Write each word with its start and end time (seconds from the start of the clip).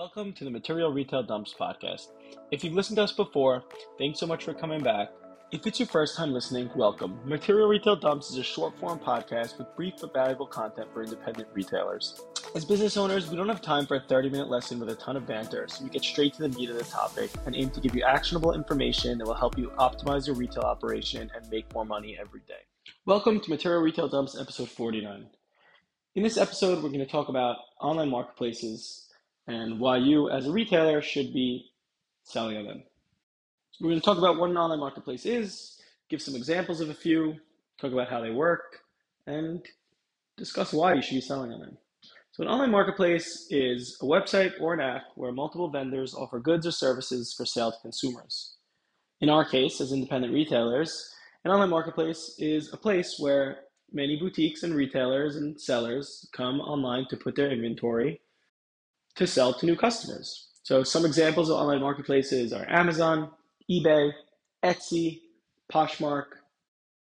Welcome 0.00 0.32
to 0.32 0.44
the 0.44 0.50
Material 0.50 0.90
Retail 0.90 1.22
Dumps 1.22 1.54
podcast. 1.60 2.06
If 2.50 2.64
you've 2.64 2.72
listened 2.72 2.96
to 2.96 3.02
us 3.02 3.12
before, 3.12 3.64
thanks 3.98 4.18
so 4.18 4.26
much 4.26 4.44
for 4.44 4.54
coming 4.54 4.82
back. 4.82 5.10
If 5.52 5.66
it's 5.66 5.78
your 5.78 5.88
first 5.88 6.16
time 6.16 6.32
listening, 6.32 6.70
welcome. 6.74 7.20
Material 7.26 7.68
Retail 7.68 7.96
Dumps 7.96 8.30
is 8.30 8.38
a 8.38 8.42
short 8.42 8.78
form 8.78 8.98
podcast 8.98 9.58
with 9.58 9.76
brief 9.76 9.92
but 10.00 10.14
valuable 10.14 10.46
content 10.46 10.88
for 10.94 11.02
independent 11.02 11.50
retailers. 11.52 12.18
As 12.54 12.64
business 12.64 12.96
owners, 12.96 13.28
we 13.28 13.36
don't 13.36 13.50
have 13.50 13.60
time 13.60 13.84
for 13.84 13.96
a 13.96 14.00
30 14.00 14.30
minute 14.30 14.48
lesson 14.48 14.80
with 14.80 14.88
a 14.88 14.94
ton 14.94 15.18
of 15.18 15.26
banter, 15.26 15.68
so 15.68 15.84
we 15.84 15.90
get 15.90 16.02
straight 16.02 16.32
to 16.32 16.48
the 16.48 16.56
meat 16.56 16.70
of 16.70 16.78
the 16.78 16.84
topic 16.84 17.30
and 17.44 17.54
aim 17.54 17.68
to 17.68 17.80
give 17.80 17.94
you 17.94 18.02
actionable 18.02 18.54
information 18.54 19.18
that 19.18 19.26
will 19.26 19.34
help 19.34 19.58
you 19.58 19.70
optimize 19.78 20.26
your 20.26 20.34
retail 20.34 20.62
operation 20.62 21.30
and 21.36 21.46
make 21.50 21.70
more 21.74 21.84
money 21.84 22.16
every 22.18 22.40
day. 22.48 22.64
Welcome 23.04 23.38
to 23.38 23.50
Material 23.50 23.82
Retail 23.82 24.08
Dumps 24.08 24.34
episode 24.40 24.70
49. 24.70 25.26
In 26.14 26.22
this 26.22 26.38
episode, 26.38 26.82
we're 26.82 26.88
going 26.88 27.00
to 27.00 27.06
talk 27.06 27.28
about 27.28 27.58
online 27.82 28.08
marketplaces 28.08 29.09
and 29.50 29.80
why 29.80 29.96
you, 29.96 30.30
as 30.30 30.46
a 30.46 30.52
retailer, 30.52 31.02
should 31.02 31.32
be 31.32 31.72
selling 32.22 32.56
on 32.56 32.66
them. 32.66 32.82
So 33.72 33.84
we're 33.84 33.90
going 33.90 34.00
to 34.00 34.04
talk 34.04 34.18
about 34.18 34.38
what 34.38 34.50
an 34.50 34.56
online 34.56 34.78
marketplace 34.78 35.26
is, 35.26 35.80
give 36.08 36.22
some 36.22 36.36
examples 36.36 36.80
of 36.80 36.88
a 36.88 36.94
few, 36.94 37.34
talk 37.80 37.92
about 37.92 38.08
how 38.08 38.20
they 38.20 38.30
work, 38.30 38.80
and 39.26 39.60
discuss 40.36 40.72
why 40.72 40.94
you 40.94 41.02
should 41.02 41.16
be 41.16 41.20
selling 41.20 41.52
on 41.52 41.60
them. 41.60 41.76
So, 42.32 42.44
an 42.44 42.48
online 42.48 42.70
marketplace 42.70 43.48
is 43.50 43.98
a 44.00 44.04
website 44.04 44.52
or 44.60 44.72
an 44.72 44.80
app 44.80 45.02
where 45.16 45.32
multiple 45.32 45.68
vendors 45.68 46.14
offer 46.14 46.38
goods 46.38 46.64
or 46.64 46.70
services 46.70 47.34
for 47.36 47.44
sale 47.44 47.72
to 47.72 47.78
consumers. 47.82 48.54
In 49.20 49.28
our 49.28 49.44
case, 49.44 49.80
as 49.80 49.92
independent 49.92 50.32
retailers, 50.32 51.12
an 51.44 51.50
online 51.50 51.70
marketplace 51.70 52.36
is 52.38 52.72
a 52.72 52.76
place 52.76 53.16
where 53.18 53.62
many 53.92 54.16
boutiques 54.16 54.62
and 54.62 54.74
retailers 54.74 55.34
and 55.34 55.60
sellers 55.60 56.28
come 56.32 56.60
online 56.60 57.06
to 57.10 57.16
put 57.16 57.34
their 57.34 57.50
inventory 57.50 58.20
to 59.20 59.26
sell 59.26 59.52
to 59.52 59.66
new 59.66 59.76
customers. 59.76 60.48
So 60.62 60.82
some 60.82 61.04
examples 61.04 61.50
of 61.50 61.56
online 61.56 61.80
marketplaces 61.80 62.52
are 62.54 62.66
Amazon, 62.70 63.30
eBay, 63.70 64.12
Etsy, 64.64 65.20
Poshmark, 65.70 66.24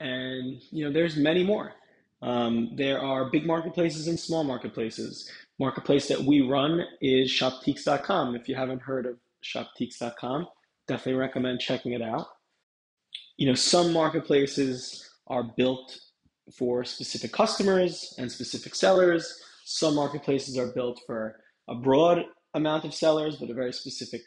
and 0.00 0.60
you 0.72 0.84
know 0.84 0.92
there's 0.92 1.16
many 1.16 1.44
more. 1.44 1.72
Um, 2.20 2.72
there 2.74 3.00
are 3.00 3.30
big 3.30 3.46
marketplaces 3.46 4.08
and 4.08 4.18
small 4.18 4.44
marketplaces. 4.44 5.30
Marketplace 5.58 6.08
that 6.08 6.20
we 6.20 6.40
run 6.40 6.84
is 7.00 7.30
Shoptiques.com. 7.30 8.34
If 8.34 8.48
you 8.48 8.56
haven't 8.56 8.82
heard 8.82 9.06
of 9.06 9.16
Shoptiques.com, 9.44 10.48
definitely 10.88 11.20
recommend 11.20 11.60
checking 11.60 11.92
it 11.92 12.02
out. 12.02 12.26
You 13.36 13.46
know, 13.46 13.54
some 13.54 13.92
marketplaces 13.92 15.08
are 15.28 15.44
built 15.44 15.96
for 16.58 16.84
specific 16.84 17.32
customers 17.32 18.14
and 18.18 18.30
specific 18.30 18.74
sellers. 18.74 19.40
Some 19.64 19.94
marketplaces 19.94 20.58
are 20.58 20.66
built 20.66 21.00
for 21.06 21.36
a 21.70 21.76
broad 21.76 22.24
amount 22.54 22.84
of 22.86 22.94
sellers, 22.94 23.36
but 23.36 23.50
a 23.50 23.54
very 23.54 23.72
specific 23.74 24.22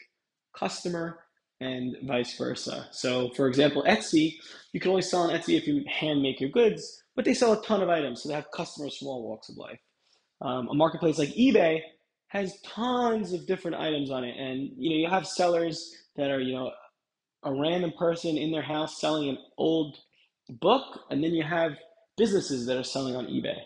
customer, 0.58 1.20
and 1.60 1.96
vice 2.04 2.36
versa. 2.38 2.88
So, 2.92 3.30
for 3.36 3.48
example, 3.48 3.84
Etsy, 3.88 4.36
you 4.72 4.80
can 4.80 4.90
only 4.90 5.02
sell 5.02 5.22
on 5.22 5.30
Etsy 5.30 5.56
if 5.58 5.66
you 5.66 5.84
hand 5.88 6.22
make 6.22 6.40
your 6.40 6.50
goods, 6.50 7.02
but 7.16 7.24
they 7.24 7.34
sell 7.34 7.54
a 7.54 7.62
ton 7.64 7.82
of 7.82 7.90
items, 7.90 8.22
so 8.22 8.28
they 8.30 8.36
have 8.36 8.50
customers 8.54 8.96
from 8.98 9.08
all 9.08 9.28
walks 9.28 9.48
of 9.50 9.56
life. 9.58 9.80
Um, 10.42 10.68
a 10.70 10.74
marketplace 10.74 11.18
like 11.18 11.30
eBay 11.30 11.80
has 12.28 12.60
tons 12.62 13.32
of 13.32 13.46
different 13.46 13.78
items 13.78 14.10
on 14.10 14.24
it, 14.24 14.36
and 14.38 14.70
you 14.76 14.90
know 14.90 14.96
you 14.96 15.10
have 15.10 15.26
sellers 15.26 15.94
that 16.16 16.30
are 16.30 16.40
you 16.40 16.54
know 16.54 16.72
a 17.44 17.54
random 17.54 17.92
person 17.98 18.36
in 18.38 18.52
their 18.52 18.62
house 18.62 19.00
selling 19.00 19.30
an 19.30 19.38
old 19.58 19.98
book, 20.50 21.00
and 21.10 21.24
then 21.24 21.32
you 21.32 21.44
have 21.44 21.72
businesses 22.16 22.66
that 22.66 22.78
are 22.78 22.84
selling 22.84 23.16
on 23.16 23.26
eBay. 23.26 23.58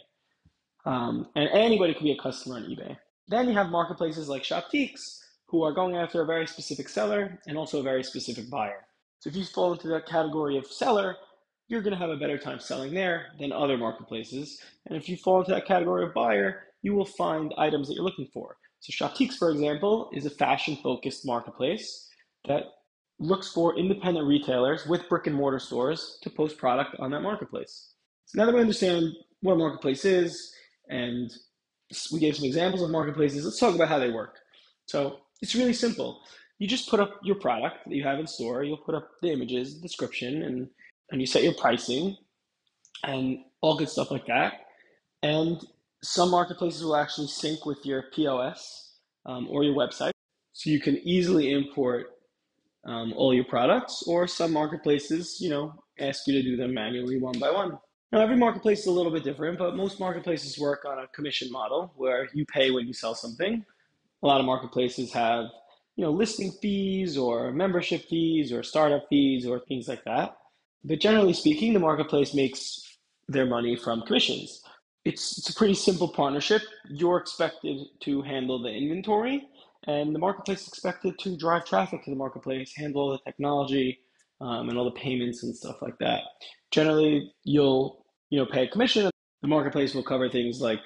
Um, 0.87 1.29
and 1.37 1.49
anybody 1.53 1.95
can 1.95 2.05
be 2.05 2.13
a 2.13 2.23
customer 2.23 2.57
on 2.57 2.65
eBay. 2.65 2.97
Then 3.29 3.49
you 3.49 3.55
have 3.55 3.69
marketplaces 3.69 4.29
like 4.29 4.43
Shoptiques 4.43 5.21
who 5.47 5.63
are 5.63 5.73
going 5.73 5.97
after 5.97 6.23
a 6.23 6.27
very 6.27 6.47
specific 6.47 6.89
seller 6.89 7.39
and 7.47 7.57
also 7.57 7.81
a 7.81 7.83
very 7.83 8.03
specific 8.03 8.51
buyer. 8.51 8.87
So 9.21 9.29
if 9.29 9.37
you 9.37 9.45
fall 9.45 9.73
into 9.73 9.89
that 9.89 10.07
category 10.07 10.57
of 10.57 10.67
seller, 10.67 11.17
you're 11.69 11.83
going 11.83 11.93
to 11.93 11.99
have 11.99 12.11
a 12.11 12.17
better 12.17 12.39
time 12.39 12.61
selling 12.61 12.95
there 12.95 13.27
than 13.39 13.53
other 13.53 13.77
marketplaces. 13.77 14.61
And 14.87 14.97
if 14.97 15.09
you 15.09 15.17
fall 15.17 15.41
into 15.41 15.53
that 15.53 15.67
category 15.67 16.05
of 16.05 16.15
buyer, 16.15 16.65
you 16.83 16.95
will 16.95 17.05
find 17.05 17.53
items 17.59 17.89
that 17.89 17.95
you're 17.95 18.05
looking 18.05 18.29
for. 18.33 18.57
So 18.81 18.93
Shoptiques, 18.93 19.35
for 19.35 19.51
example, 19.51 20.11
is 20.15 20.25
a 20.25 20.31
fashion-focused 20.31 21.27
marketplace 21.27 22.09
that 22.47 22.65
looks 23.19 23.53
for 23.53 23.77
independent 23.77 24.27
retailers 24.27 24.87
with 24.87 25.09
brick 25.09 25.27
and 25.27 25.35
mortar 25.35 25.59
stores 25.59 26.19
to 26.23 26.31
post 26.31 26.57
product 26.57 26.97
on 27.01 27.11
that 27.11 27.21
marketplace. 27.21 27.93
So 28.27 28.39
now 28.39 28.47
that 28.47 28.55
we 28.55 28.61
understand 28.61 29.13
what 29.41 29.55
a 29.55 29.57
marketplace 29.57 30.05
is 30.05 30.55
and 30.89 31.31
we 32.13 32.21
gave 32.21 32.37
some 32.37 32.45
examples 32.45 32.83
of 32.83 32.91
marketplaces. 32.91 33.45
Let's 33.45 33.59
talk 33.59 33.75
about 33.75 33.89
how 33.89 33.99
they 33.99 34.11
work. 34.11 34.37
So 34.87 35.21
it's 35.41 35.55
really 35.55 35.73
simple. 35.73 36.21
You 36.59 36.67
just 36.67 36.89
put 36.89 37.01
up 37.01 37.21
your 37.23 37.37
product 37.37 37.87
that 37.87 37.95
you 37.95 38.03
have 38.03 38.19
in 38.19 38.27
store. 38.27 38.65
You'll 38.65 38.79
put 38.79 38.95
up 38.95 39.09
the 39.23 39.31
images, 39.33 39.75
the 39.77 39.81
description, 39.81 40.43
and 40.43 40.69
and 41.11 41.21
you 41.21 41.27
set 41.27 41.43
your 41.43 41.55
pricing, 41.55 42.17
and 43.05 43.39
all 43.61 43.77
good 43.77 43.89
stuff 43.89 44.11
like 44.11 44.27
that. 44.27 44.67
And 45.23 45.65
some 46.03 46.31
marketplaces 46.31 46.85
will 46.85 46.97
actually 46.97 47.29
sync 47.29 47.65
with 47.65 47.85
your 47.85 48.05
POS 48.15 48.93
um, 49.25 49.47
or 49.49 49.65
your 49.65 49.75
website, 49.75 50.13
so 50.53 50.71
you 50.71 50.81
can 50.81 50.99
easily 50.99 51.53
import 51.53 52.11
um, 52.85 53.13
all 53.17 53.33
your 53.33 53.45
products. 53.45 54.03
Or 54.07 54.27
some 54.27 54.53
marketplaces, 54.53 55.41
you 55.41 55.51
know, 55.51 55.75
ask 55.99 56.27
you 56.27 56.35
to 56.35 56.43
do 56.43 56.57
them 56.57 56.75
manually 56.75 57.19
one 57.19 57.39
by 57.39 57.51
one. 57.51 57.79
Now, 58.11 58.21
every 58.23 58.37
marketplace 58.37 58.81
is 58.81 58.87
a 58.87 58.93
little 58.93 59.13
bit 59.13 59.23
different, 59.23 59.59
but 59.59 59.77
most 59.77 60.01
marketplaces 60.01 60.59
work 60.59 60.87
on 60.87 60.99
a 60.99 61.09
commission 61.09 61.53
model 61.53 61.93
where 61.97 62.29
you 62.33 62.47
pay 62.47 62.71
when 62.71 62.87
you 62.87 62.95
sell 62.95 63.15
something. 63.15 63.65
A 64.23 64.27
lot 64.27 64.41
of 64.41 64.47
marketplaces 64.47 65.13
have, 65.13 65.45
you 65.97 66.05
know, 66.05 66.11
listing 66.11 66.53
fees 66.63 67.19
or 67.19 67.53
membership 67.53 68.09
fees 68.09 68.51
or 68.51 68.63
startup 68.63 69.05
fees 69.11 69.47
or 69.47 69.61
things 69.61 69.89
like 69.89 70.05
that. 70.05 70.37
But 70.85 71.01
generally 71.01 71.35
speaking, 71.35 71.75
the 71.75 71.81
marketplace 71.81 72.33
makes 72.33 72.99
their 73.29 73.45
money 73.45 73.77
from 73.77 74.01
commissions. 74.03 74.63
It's, 75.05 75.37
it's 75.37 75.51
a 75.51 75.55
pretty 75.55 75.75
simple 75.75 76.09
partnership. 76.09 76.63
You're 76.89 77.19
expected 77.19 77.79
to 78.01 78.23
handle 78.23 78.63
the 78.63 78.71
inventory, 78.71 79.47
and 79.87 80.15
the 80.15 80.19
marketplace 80.19 80.63
is 80.63 80.69
expected 80.69 81.19
to 81.19 81.37
drive 81.37 81.67
traffic 81.67 82.05
to 82.05 82.11
the 82.11 82.17
marketplace, 82.17 82.73
handle 82.75 83.11
the 83.11 83.19
technology, 83.19 84.01
um, 84.41 84.69
and 84.69 84.79
all 84.79 84.85
the 84.85 84.91
payments 84.93 85.43
and 85.43 85.55
stuff 85.55 85.77
like 85.83 85.99
that. 85.99 86.23
Generally, 86.71 87.33
you'll 87.45 88.05
you 88.31 88.39
know 88.39 88.47
pay 88.47 88.65
a 88.65 88.69
commission. 88.69 89.11
The 89.43 89.49
marketplace 89.49 89.95
will 89.95 90.03
cover 90.03 90.29
things 90.29 90.61
like 90.61 90.81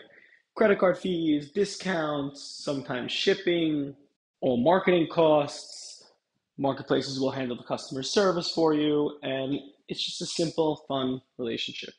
credit 0.55 0.79
card 0.79 0.99
fees, 0.99 1.51
discounts, 1.51 2.43
sometimes 2.65 3.13
shipping, 3.13 3.95
all 4.41 4.57
marketing 4.57 5.09
costs. 5.11 6.05
Marketplaces 6.59 7.19
will 7.19 7.31
handle 7.31 7.57
the 7.57 7.63
customer 7.65 8.03
service 8.03 8.51
for 8.51 8.75
you, 8.75 9.19
and 9.23 9.59
it's 9.89 10.05
just 10.05 10.21
a 10.21 10.27
simple, 10.27 10.85
fun 10.87 11.21
relationship. 11.39 11.95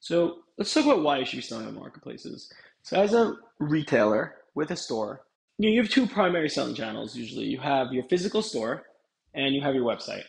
So 0.00 0.38
let's 0.56 0.72
talk 0.72 0.84
about 0.84 1.02
why 1.02 1.18
you 1.18 1.24
should 1.24 1.36
be 1.36 1.42
selling 1.42 1.66
on 1.66 1.74
marketplaces. 1.74 2.50
So 2.82 3.00
as 3.00 3.12
a 3.12 3.34
retailer 3.58 4.36
with 4.54 4.70
a 4.70 4.76
store, 4.76 5.22
you, 5.58 5.70
you 5.70 5.82
have 5.82 5.90
two 5.90 6.06
primary 6.06 6.48
selling 6.48 6.74
channels 6.74 7.16
usually. 7.16 7.46
You 7.46 7.58
have 7.58 7.92
your 7.92 8.04
physical 8.04 8.40
store, 8.40 8.84
and 9.34 9.54
you 9.54 9.60
have 9.62 9.74
your 9.74 9.84
website. 9.84 10.24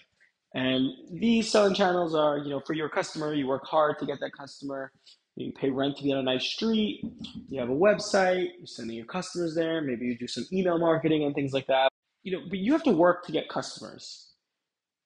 And 0.54 0.90
these 1.14 1.52
selling 1.52 1.76
channels 1.76 2.16
are, 2.16 2.38
you 2.40 2.50
know, 2.50 2.62
for 2.66 2.74
your 2.74 2.90
customer, 2.90 3.34
you 3.34 3.48
work 3.48 3.66
hard 3.66 4.00
to 4.00 4.06
get 4.06 4.20
that 4.22 4.32
customer. 4.38 4.92
You 5.36 5.54
pay 5.54 5.70
rent 5.70 5.98
to 5.98 6.04
get 6.04 6.18
a 6.18 6.24
nice 6.24 6.44
street. 6.44 7.02
You 7.48 7.60
have 7.60 7.70
a 7.70 7.74
website. 7.74 8.50
You're 8.58 8.66
sending 8.66 8.98
your 8.98 9.06
customers 9.06 9.56
there. 9.56 9.82
Maybe 9.82 10.06
you 10.06 10.18
do 10.18 10.28
some 10.28 10.46
email 10.52 10.78
marketing 10.80 11.24
and 11.24 11.34
things 11.34 11.54
like 11.54 11.68
that. 11.68 11.90
You 12.24 12.34
know, 12.34 12.44
but 12.50 12.60
you 12.60 12.74
have 12.74 12.84
to 12.84 12.92
work 12.92 13.26
to 13.26 13.32
get 13.32 13.48
customers, 13.48 14.34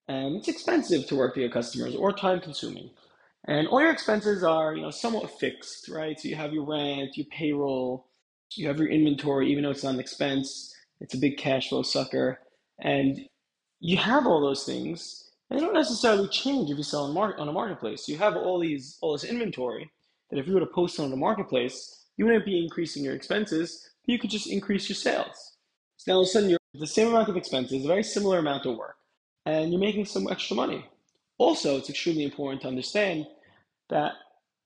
and 0.08 0.36
it's 0.38 0.48
expensive 0.48 1.06
to 1.08 1.16
work 1.16 1.36
to 1.36 1.42
get 1.42 1.54
customers 1.54 1.96
or 1.96 2.12
time 2.12 2.42
consuming. 2.42 2.90
And 3.48 3.68
all 3.68 3.82
your 3.82 3.92
expenses 3.92 4.44
are, 4.44 4.76
you 4.76 4.82
know, 4.82 4.90
somewhat 4.90 5.40
fixed, 5.40 5.90
right? 5.90 6.20
So 6.20 6.30
you 6.30 6.36
have 6.36 6.54
your 6.54 6.66
rent, 6.66 7.16
your 7.16 7.28
payroll, 7.28 8.08
you 8.56 8.68
have 8.68 8.80
your 8.80 8.88
inventory, 8.88 9.52
even 9.52 9.64
though 9.64 9.70
it's 9.72 9.84
not 9.84 9.94
an 9.94 10.00
expense, 10.00 10.74
it's 11.00 11.14
a 11.14 11.20
big 11.20 11.38
cash 11.38 11.70
flow 11.70 11.84
sucker. 11.84 12.40
And 12.80 13.20
you 13.84 13.98
have 13.98 14.26
all 14.26 14.40
those 14.40 14.64
things, 14.64 15.30
and 15.50 15.60
they 15.60 15.64
don't 15.64 15.74
necessarily 15.74 16.30
change 16.30 16.72
if 16.72 16.78
you 16.78 16.84
sell 16.84 17.04
on, 17.04 17.14
mar- 17.14 17.38
on 17.38 17.50
a 17.50 17.52
marketplace. 17.52 18.08
You 18.08 18.18
have 18.18 18.38
all 18.38 18.58
these 18.58 18.98
all 19.02 19.12
this 19.12 19.26
inventory 19.26 19.92
that 20.30 20.40
if 20.40 20.48
you 20.48 20.54
were 20.54 20.62
to 20.62 20.66
post 20.66 21.02
on 21.02 21.10
the 21.10 21.18
marketplace, 21.18 22.06
you 22.16 22.26
wouldn't 22.26 22.46
be 22.46 22.64
increasing 22.64 23.04
your 23.04 23.14
expenses, 23.14 23.90
but 24.06 24.14
you 24.14 24.20
could 24.20 24.30
just 24.30 24.48
increase 24.48 24.88
your 24.88 24.96
sales. 24.96 25.58
So 25.98 26.12
now 26.12 26.16
all 26.16 26.22
of 26.22 26.28
a 26.28 26.32
sudden 26.32 26.50
you're 26.50 26.60
the 26.74 26.88
same 26.88 27.10
amount 27.10 27.28
of 27.28 27.36
expenses, 27.36 27.84
a 27.84 27.88
very 27.88 28.04
similar 28.04 28.40
amount 28.40 28.66
of 28.66 28.78
work, 28.78 28.96
and 29.46 29.70
you're 29.70 29.82
making 29.82 30.06
some 30.06 30.30
extra 30.32 30.56
money. 30.56 30.86
Also, 31.38 31.76
it's 31.78 31.90
extremely 31.90 32.24
important 32.24 32.62
to 32.62 32.70
understand 32.70 33.28
that 33.90 34.14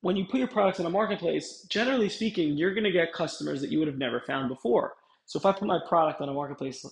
when 0.02 0.16
you 0.16 0.26
put 0.26 0.38
your 0.38 0.46
products 0.46 0.78
on 0.78 0.86
a 0.86 0.90
marketplace, 0.90 1.66
generally 1.68 2.08
speaking, 2.08 2.56
you're 2.56 2.72
going 2.72 2.84
to 2.84 2.92
get 2.92 3.12
customers 3.12 3.60
that 3.62 3.72
you 3.72 3.80
would 3.80 3.88
have 3.88 3.98
never 3.98 4.20
found 4.20 4.48
before. 4.48 4.94
So 5.26 5.40
if 5.40 5.44
I 5.44 5.50
put 5.50 5.66
my 5.66 5.80
product 5.88 6.20
on 6.20 6.28
a 6.28 6.32
marketplace 6.32 6.86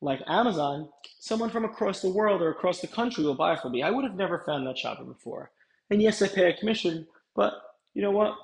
like 0.00 0.20
Amazon, 0.26 0.88
someone 1.18 1.50
from 1.50 1.64
across 1.64 2.00
the 2.02 2.10
world 2.10 2.42
or 2.42 2.50
across 2.50 2.80
the 2.80 2.86
country 2.86 3.24
will 3.24 3.34
buy 3.34 3.56
from 3.56 3.72
me. 3.72 3.82
I 3.82 3.90
would 3.90 4.04
have 4.04 4.16
never 4.16 4.42
found 4.44 4.66
that 4.66 4.78
shopper 4.78 5.04
before. 5.04 5.50
And 5.90 6.02
yes, 6.02 6.20
I 6.20 6.28
pay 6.28 6.50
a 6.50 6.56
commission, 6.56 7.06
but 7.34 7.54
you 7.94 8.02
know 8.02 8.10
what? 8.10 8.34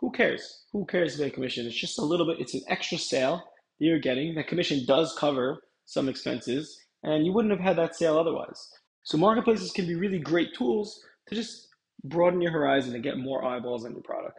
Who 0.00 0.10
cares? 0.10 0.64
Who 0.72 0.84
cares 0.86 1.18
about 1.18 1.32
commission? 1.32 1.66
It's 1.66 1.80
just 1.80 1.98
a 1.98 2.04
little 2.04 2.26
bit, 2.26 2.40
it's 2.40 2.54
an 2.54 2.62
extra 2.68 2.98
sale 2.98 3.42
that 3.78 3.86
you're 3.86 3.98
getting. 3.98 4.34
That 4.34 4.48
commission 4.48 4.84
does 4.86 5.16
cover 5.18 5.60
some 5.86 6.08
expenses, 6.08 6.78
and 7.02 7.24
you 7.24 7.32
wouldn't 7.32 7.52
have 7.52 7.62
had 7.62 7.76
that 7.76 7.96
sale 7.96 8.18
otherwise. 8.18 8.68
So 9.02 9.16
marketplaces 9.18 9.72
can 9.72 9.86
be 9.86 9.94
really 9.94 10.18
great 10.18 10.54
tools 10.54 11.02
to 11.28 11.34
just 11.34 11.68
broaden 12.04 12.40
your 12.40 12.52
horizon 12.52 12.94
and 12.94 13.02
get 13.02 13.18
more 13.18 13.44
eyeballs 13.44 13.84
on 13.84 13.92
your 13.92 14.02
product. 14.02 14.38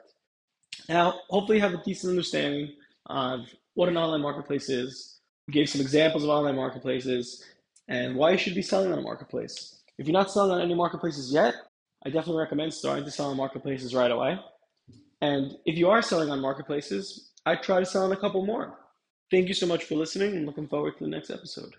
Now, 0.88 1.15
hopefully, 1.29 1.57
you 1.57 1.63
have 1.63 1.73
a 1.73 1.83
decent 1.83 2.11
understanding 2.11 2.73
of 3.07 3.41
what 3.73 3.89
an 3.89 3.97
online 3.97 4.21
marketplace 4.21 4.69
is. 4.69 5.19
Gave 5.51 5.69
some 5.69 5.81
examples 5.81 6.24
of 6.24 6.30
online 6.30 6.56
marketplaces 6.56 7.44
and 7.88 8.16
why 8.16 8.31
you 8.31 8.38
should 8.38 8.56
be 8.56 8.62
selling 8.62 8.92
on 8.92 9.00
a 9.00 9.01
marketplace. 9.01 9.80
If 9.98 10.07
you're 10.07 10.13
not 10.13 10.31
selling 10.31 10.51
on 10.51 10.62
any 10.62 10.75
marketplaces 10.75 11.34
yet, 11.34 11.56
I 12.06 12.10
definitely 12.10 12.42
recommend 12.42 12.74
starting 12.74 13.04
to 13.06 13.12
sell 13.12 13.31
on 13.31 13.38
marketplaces 13.38 13.96
right 13.96 14.12
away. 14.12 14.40
And 15.22 15.57
if 15.66 15.78
you 15.78 15.90
are 15.90 16.01
selling 16.01 16.30
on 16.30 16.40
marketplaces, 16.40 17.31
I'd 17.46 17.63
try 17.63 17.80
to 17.80 17.86
sell 17.86 18.06
on 18.06 18.12
a 18.12 18.18
couple 18.18 18.46
more. 18.46 18.78
Thank 19.31 19.48
you 19.48 19.54
so 19.54 19.68
much 19.68 19.84
for 19.84 19.96
listening 19.96 20.36
and 20.36 20.46
looking 20.46 20.68
forward 20.68 20.98
to 20.98 21.04
the 21.04 21.10
next 21.10 21.30
episode. 21.30 21.75